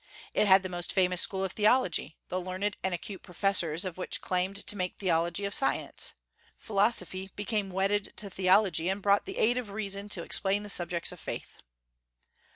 [0.33, 4.19] It had the most famous school of theology, the learned and acute professors of which
[4.19, 6.13] claimed to make theology a science.
[6.57, 11.11] Philosophy became wedded to theology, and brought the aid of reason to explain the subjects
[11.11, 11.59] of faith.